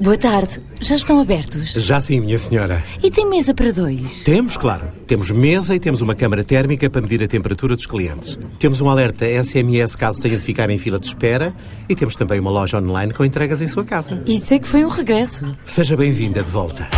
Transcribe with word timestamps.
Boa 0.00 0.16
tarde. 0.16 0.60
Já 0.80 0.94
estão 0.94 1.20
abertos? 1.20 1.72
Já 1.72 2.00
sim, 2.00 2.20
minha 2.20 2.38
senhora. 2.38 2.84
E 3.02 3.10
tem 3.10 3.28
mesa 3.28 3.52
para 3.52 3.72
dois? 3.72 4.22
Temos, 4.22 4.56
claro. 4.56 4.86
Temos 5.08 5.32
mesa 5.32 5.74
e 5.74 5.80
temos 5.80 6.00
uma 6.00 6.14
câmara 6.14 6.44
térmica 6.44 6.88
para 6.88 7.00
medir 7.00 7.20
a 7.20 7.26
temperatura 7.26 7.74
dos 7.74 7.84
clientes. 7.84 8.38
Temos 8.60 8.80
um 8.80 8.88
alerta 8.88 9.26
SMS 9.26 9.96
caso 9.96 10.22
tenha 10.22 10.36
de 10.36 10.42
ficar 10.44 10.70
em 10.70 10.78
fila 10.78 11.00
de 11.00 11.06
espera 11.06 11.52
e 11.88 11.96
temos 11.96 12.14
também 12.14 12.38
uma 12.38 12.50
loja 12.50 12.78
online 12.78 13.12
com 13.12 13.24
entregas 13.24 13.60
em 13.60 13.66
sua 13.66 13.84
casa. 13.84 14.22
Isso 14.24 14.54
é 14.54 14.60
que 14.60 14.68
foi 14.68 14.84
um 14.84 14.88
regresso. 14.88 15.44
Seja 15.66 15.96
bem-vinda 15.96 16.44
de 16.44 16.50
volta. 16.50 16.88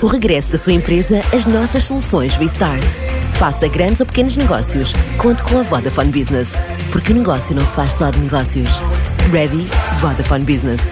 O 0.00 0.06
regresso 0.06 0.50
da 0.50 0.58
sua 0.58 0.72
empresa 0.72 1.20
às 1.34 1.44
nossas 1.44 1.84
soluções 1.84 2.34
Restart. 2.36 2.96
Faça 3.34 3.68
grandes 3.68 4.00
ou 4.00 4.06
pequenos 4.06 4.36
negócios. 4.36 4.94
Conte 5.18 5.42
com 5.42 5.58
a 5.58 5.62
Vodafone 5.62 6.10
Business. 6.10 6.54
Porque 6.90 7.12
o 7.12 7.16
negócio 7.16 7.54
não 7.54 7.64
se 7.64 7.76
faz 7.76 7.92
só 7.92 8.10
de 8.10 8.18
negócios. 8.20 8.70
Ready? 9.30 9.66
Vodafone 10.00 10.44
Business. 10.44 10.90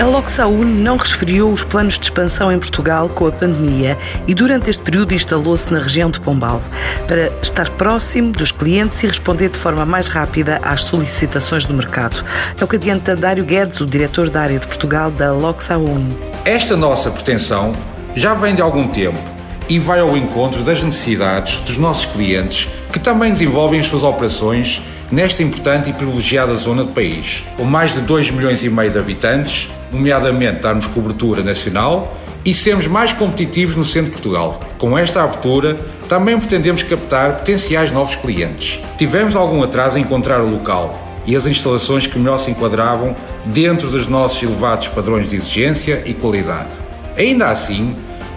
A 0.00 0.04
Loxaun 0.04 0.64
não 0.64 0.96
resfriou 0.96 1.52
os 1.52 1.64
planos 1.64 1.98
de 1.98 2.04
expansão 2.04 2.52
em 2.52 2.58
Portugal 2.58 3.08
com 3.08 3.26
a 3.26 3.32
pandemia 3.32 3.96
e 4.26 4.34
durante 4.34 4.68
este 4.68 4.82
período 4.82 5.14
instalou-se 5.14 5.72
na 5.72 5.78
região 5.78 6.10
de 6.10 6.20
Pombal 6.20 6.60
para 7.06 7.32
estar 7.40 7.70
próximo 7.70 8.32
dos 8.32 8.52
clientes 8.52 9.02
e 9.02 9.06
responder 9.06 9.48
de 9.48 9.58
forma 9.58 9.86
mais 9.86 10.08
rápida 10.08 10.60
às 10.62 10.82
solicitações 10.82 11.64
do 11.64 11.72
mercado. 11.72 12.22
É 12.60 12.64
o 12.64 12.68
que 12.68 12.76
adianta 12.76 13.16
Dário 13.16 13.44
Guedes, 13.44 13.80
o 13.80 13.86
diretor 13.86 14.28
da 14.28 14.42
área 14.42 14.58
de 14.58 14.66
Portugal 14.66 15.10
da 15.10 15.32
Loxaun. 15.32 16.08
Esta 16.44 16.76
nossa 16.76 17.10
pretensão 17.10 17.72
já 18.14 18.34
vem 18.34 18.54
de 18.54 18.60
algum 18.60 18.88
tempo 18.88 19.37
e 19.68 19.78
vai 19.78 20.00
ao 20.00 20.16
encontro 20.16 20.62
das 20.62 20.82
necessidades 20.82 21.60
dos 21.60 21.76
nossos 21.76 22.06
clientes 22.06 22.68
que 22.92 22.98
também 22.98 23.32
desenvolvem 23.32 23.80
as 23.80 23.86
suas 23.86 24.02
operações 24.02 24.80
nesta 25.10 25.42
importante 25.42 25.90
e 25.90 25.92
privilegiada 25.92 26.54
zona 26.54 26.84
do 26.84 26.92
país. 26.92 27.44
Com 27.56 27.64
mais 27.64 27.94
de 27.94 28.00
2 28.00 28.30
milhões 28.30 28.62
e 28.62 28.68
meio 28.68 28.90
de 28.90 28.98
habitantes, 28.98 29.68
nomeadamente 29.92 30.60
darmos 30.60 30.86
cobertura 30.86 31.42
nacional 31.42 32.16
e 32.44 32.54
sermos 32.54 32.86
mais 32.86 33.12
competitivos 33.12 33.74
no 33.74 33.84
centro 33.84 34.10
de 34.10 34.12
Portugal. 34.12 34.60
Com 34.78 34.96
esta 34.96 35.22
abertura, 35.22 35.76
também 36.08 36.38
pretendemos 36.38 36.82
captar 36.82 37.38
potenciais 37.38 37.90
novos 37.90 38.16
clientes. 38.16 38.80
Tivemos 38.96 39.36
algum 39.36 39.62
atraso 39.62 39.98
em 39.98 40.02
encontrar 40.02 40.40
o 40.40 40.50
local 40.50 41.08
e 41.26 41.36
as 41.36 41.46
instalações 41.46 42.06
que 42.06 42.18
melhor 42.18 42.38
se 42.38 42.50
enquadravam 42.50 43.14
dentro 43.44 43.90
dos 43.90 44.08
nossos 44.08 44.42
elevados 44.42 44.88
padrões 44.88 45.28
de 45.28 45.36
exigência 45.36 46.02
e 46.06 46.14
qualidade. 46.14 46.70
Ainda 47.16 47.48
assim, 47.48 47.94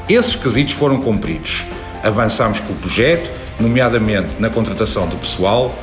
esses 0.10 0.36
quesitos 0.36 0.74
foram 0.74 1.00
cumpridos. 1.00 1.66
Avançamos 2.04 2.60
com 2.60 2.74
o 2.74 2.76
projeto, 2.76 3.30
nomeadamente 3.60 4.30
na 4.40 4.50
contratação 4.50 5.08
de 5.08 5.16
pessoal, 5.16 5.74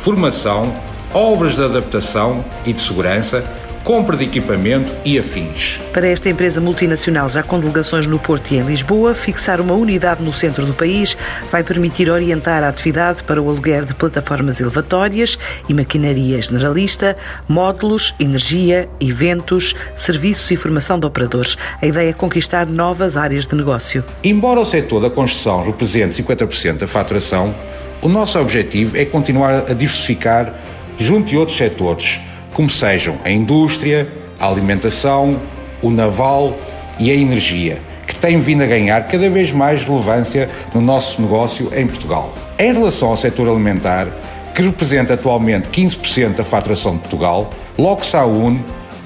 formação, 0.00 0.74
obras 1.14 1.56
de 1.56 1.64
adaptação 1.64 2.44
e 2.66 2.72
de 2.72 2.80
segurança, 2.80 3.44
compra 3.88 4.18
de 4.18 4.24
equipamento 4.24 4.94
e 5.02 5.18
afins. 5.18 5.80
Para 5.94 6.06
esta 6.06 6.28
empresa 6.28 6.60
multinacional, 6.60 7.30
já 7.30 7.42
com 7.42 7.58
delegações 7.58 8.06
no 8.06 8.18
Porto 8.18 8.52
e 8.52 8.58
em 8.58 8.60
Lisboa, 8.60 9.14
fixar 9.14 9.62
uma 9.62 9.72
unidade 9.72 10.22
no 10.22 10.30
centro 10.30 10.66
do 10.66 10.74
país 10.74 11.16
vai 11.50 11.64
permitir 11.64 12.10
orientar 12.10 12.62
a 12.62 12.68
atividade 12.68 13.24
para 13.24 13.40
o 13.40 13.48
aluguer 13.48 13.86
de 13.86 13.94
plataformas 13.94 14.60
elevatórias 14.60 15.38
e 15.70 15.72
maquinaria 15.72 16.42
generalista, 16.42 17.16
módulos, 17.48 18.14
energia, 18.20 18.86
eventos, 19.00 19.74
serviços 19.96 20.50
e 20.50 20.56
formação 20.58 21.00
de 21.00 21.06
operadores. 21.06 21.56
A 21.80 21.86
ideia 21.86 22.10
é 22.10 22.12
conquistar 22.12 22.66
novas 22.66 23.16
áreas 23.16 23.46
de 23.46 23.56
negócio. 23.56 24.04
Embora 24.22 24.60
o 24.60 24.66
setor 24.66 25.00
da 25.00 25.08
construção 25.08 25.64
represente 25.64 26.22
50% 26.22 26.76
da 26.76 26.86
faturação, 26.86 27.54
o 28.02 28.08
nosso 28.10 28.38
objetivo 28.38 28.98
é 28.98 29.06
continuar 29.06 29.60
a 29.60 29.72
diversificar 29.72 30.52
junto 30.98 31.28
de 31.28 31.38
outros 31.38 31.56
setores, 31.56 32.20
como 32.52 32.68
sejam 32.68 33.16
a 33.24 33.30
indústria, 33.30 34.08
a 34.38 34.46
alimentação, 34.46 35.40
o 35.82 35.90
naval 35.90 36.56
e 36.98 37.10
a 37.10 37.14
energia, 37.14 37.78
que 38.06 38.14
têm 38.14 38.40
vindo 38.40 38.62
a 38.62 38.66
ganhar 38.66 39.06
cada 39.06 39.28
vez 39.28 39.52
mais 39.52 39.82
relevância 39.82 40.48
no 40.74 40.80
nosso 40.80 41.20
negócio 41.20 41.70
em 41.74 41.86
Portugal. 41.86 42.32
Em 42.58 42.72
relação 42.72 43.10
ao 43.10 43.16
setor 43.16 43.48
alimentar, 43.48 44.08
que 44.54 44.62
representa 44.62 45.14
atualmente 45.14 45.68
15% 45.68 46.36
da 46.36 46.44
faturação 46.44 46.94
de 46.96 47.00
Portugal, 47.00 47.50
Loxaun 47.78 48.58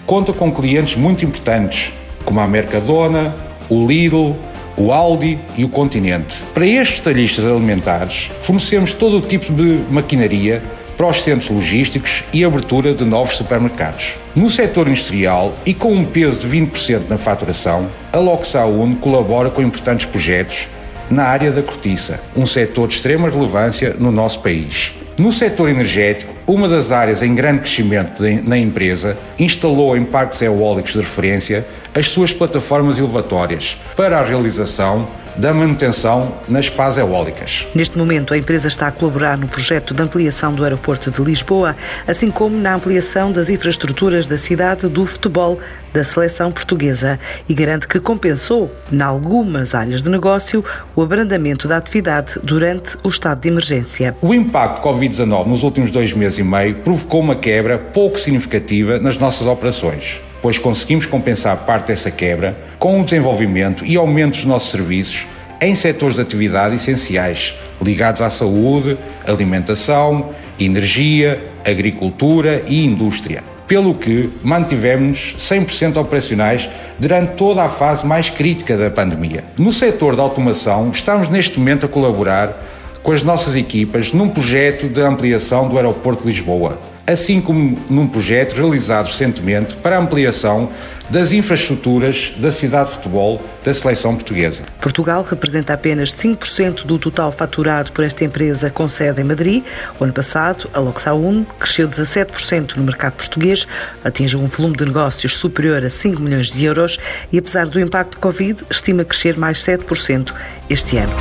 conta 0.06 0.32
com 0.32 0.50
clientes 0.50 0.96
muito 0.96 1.24
importantes, 1.24 1.92
como 2.24 2.40
a 2.40 2.48
Mercadona, 2.48 3.34
o 3.68 3.86
Lidl, 3.86 4.34
o 4.76 4.92
Aldi 4.92 5.38
e 5.56 5.64
o 5.64 5.68
Continente. 5.68 6.38
Para 6.54 6.66
estes 6.66 7.00
talhistas 7.00 7.44
alimentares, 7.44 8.30
fornecemos 8.40 8.94
todo 8.94 9.18
o 9.18 9.20
tipo 9.20 9.52
de 9.52 9.80
maquinaria 9.90 10.62
para 10.96 11.06
os 11.06 11.22
centros 11.22 11.50
logísticos 11.50 12.24
e 12.32 12.44
abertura 12.44 12.94
de 12.94 13.04
novos 13.04 13.36
supermercados. 13.36 14.14
No 14.34 14.48
setor 14.48 14.88
industrial 14.88 15.54
e 15.64 15.74
com 15.74 15.92
um 15.92 16.04
peso 16.04 16.46
de 16.46 16.60
20% 16.60 17.08
na 17.08 17.18
faturação, 17.18 17.88
a 18.12 18.18
Loxaun 18.18 18.94
colabora 18.96 19.50
com 19.50 19.62
importantes 19.62 20.06
projetos 20.06 20.68
na 21.10 21.24
área 21.24 21.50
da 21.50 21.62
cortiça, 21.62 22.20
um 22.34 22.46
setor 22.46 22.88
de 22.88 22.94
extrema 22.94 23.28
relevância 23.28 23.94
no 23.98 24.10
nosso 24.10 24.40
país. 24.40 24.92
No 25.18 25.30
setor 25.30 25.68
energético, 25.68 26.32
uma 26.46 26.66
das 26.66 26.90
áreas 26.90 27.22
em 27.22 27.34
grande 27.34 27.60
crescimento 27.60 28.22
na 28.44 28.56
empresa 28.56 29.16
instalou 29.38 29.96
em 29.96 30.04
parques 30.04 30.40
eólicos 30.40 30.92
de 30.92 30.98
referência 30.98 31.66
as 31.94 32.08
suas 32.08 32.32
plataformas 32.32 32.98
elevatórias 32.98 33.76
para 33.94 34.18
a 34.18 34.22
realização 34.22 35.06
da 35.36 35.52
manutenção 35.52 36.34
nas 36.48 36.68
pás 36.68 36.96
eólicas. 36.98 37.66
Neste 37.74 37.96
momento, 37.96 38.34
a 38.34 38.38
empresa 38.38 38.68
está 38.68 38.88
a 38.88 38.92
colaborar 38.92 39.36
no 39.38 39.48
projeto 39.48 39.94
de 39.94 40.02
ampliação 40.02 40.52
do 40.52 40.64
aeroporto 40.64 41.10
de 41.10 41.22
Lisboa, 41.22 41.76
assim 42.06 42.30
como 42.30 42.56
na 42.56 42.74
ampliação 42.74 43.32
das 43.32 43.48
infraestruturas 43.48 44.26
da 44.26 44.36
cidade 44.36 44.88
do 44.88 45.06
futebol 45.06 45.58
da 45.92 46.02
seleção 46.02 46.50
portuguesa 46.50 47.20
e 47.48 47.54
garante 47.54 47.86
que 47.86 48.00
compensou, 48.00 48.70
em 48.90 49.00
algumas 49.00 49.74
áreas 49.74 50.02
de 50.02 50.10
negócio, 50.10 50.64
o 50.96 51.02
abrandamento 51.02 51.68
da 51.68 51.76
atividade 51.76 52.34
durante 52.42 52.96
o 53.02 53.08
estado 53.08 53.40
de 53.40 53.48
emergência. 53.48 54.16
O 54.22 54.34
impacto 54.34 54.82
Covid-19 54.82 55.46
nos 55.46 55.62
últimos 55.62 55.90
dois 55.90 56.12
meses 56.12 56.38
e 56.38 56.42
meio 56.42 56.76
provocou 56.76 57.20
uma 57.20 57.36
quebra 57.36 57.78
pouco 57.78 58.18
significativa 58.18 58.98
nas 58.98 59.18
nossas 59.18 59.46
operações 59.46 60.20
pois 60.42 60.58
conseguimos 60.58 61.06
compensar 61.06 61.56
parte 61.58 61.86
dessa 61.86 62.10
quebra 62.10 62.58
com 62.78 63.00
o 63.00 63.04
desenvolvimento 63.04 63.86
e 63.86 63.96
aumento 63.96 64.32
dos 64.34 64.44
nossos 64.44 64.70
serviços 64.70 65.26
em 65.60 65.76
setores 65.76 66.16
de 66.16 66.22
atividade 66.22 66.74
essenciais 66.74 67.54
ligados 67.80 68.20
à 68.20 68.28
saúde, 68.28 68.98
alimentação, 69.24 70.30
energia, 70.58 71.40
agricultura 71.64 72.64
e 72.66 72.84
indústria. 72.84 73.44
Pelo 73.68 73.94
que 73.94 74.28
mantivemos 74.42 75.36
100% 75.38 75.96
operacionais 75.96 76.68
durante 76.98 77.34
toda 77.34 77.62
a 77.62 77.68
fase 77.68 78.04
mais 78.04 78.28
crítica 78.28 78.76
da 78.76 78.90
pandemia. 78.90 79.44
No 79.56 79.72
setor 79.72 80.16
da 80.16 80.22
automação, 80.22 80.90
estamos 80.92 81.28
neste 81.28 81.58
momento 81.58 81.86
a 81.86 81.88
colaborar 81.88 82.60
com 83.02 83.12
as 83.12 83.22
nossas 83.22 83.56
equipas 83.56 84.12
num 84.12 84.28
projeto 84.28 84.88
de 84.88 85.00
ampliação 85.00 85.68
do 85.68 85.76
aeroporto 85.76 86.22
de 86.22 86.28
Lisboa, 86.28 86.78
assim 87.06 87.40
como 87.40 87.76
num 87.90 88.06
projeto 88.06 88.52
realizado 88.52 89.06
recentemente 89.06 89.74
para 89.76 89.96
a 89.96 90.00
ampliação 90.00 90.70
das 91.10 91.32
infraestruturas 91.32 92.32
da 92.38 92.50
cidade 92.50 92.90
de 92.90 92.96
futebol 92.96 93.40
da 93.62 93.74
seleção 93.74 94.14
portuguesa. 94.14 94.64
Portugal 94.80 95.22
representa 95.22 95.74
apenas 95.74 96.14
5% 96.14 96.86
do 96.86 96.98
total 96.98 97.30
faturado 97.30 97.92
por 97.92 98.04
esta 98.04 98.24
empresa 98.24 98.70
com 98.70 98.88
sede 98.88 99.20
em 99.20 99.24
Madrid. 99.24 99.62
O 100.00 100.04
ano 100.04 100.12
passado, 100.12 100.70
a 100.72 100.80
Loxaun 100.80 101.44
cresceu 101.58 101.86
17% 101.86 102.76
no 102.76 102.84
mercado 102.84 103.14
português, 103.14 103.66
atinge 104.02 104.36
um 104.36 104.46
volume 104.46 104.76
de 104.76 104.86
negócios 104.86 105.36
superior 105.36 105.84
a 105.84 105.90
5 105.90 106.22
milhões 106.22 106.50
de 106.50 106.64
euros 106.64 106.98
e, 107.30 107.38
apesar 107.38 107.66
do 107.66 107.78
impacto 107.78 108.18
Covid, 108.18 108.64
estima 108.70 109.04
crescer 109.04 109.36
mais 109.36 109.58
7% 109.58 110.32
este 110.70 110.96
ano. 110.96 111.12